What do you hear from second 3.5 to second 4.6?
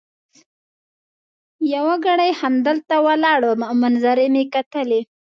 او منظرې مي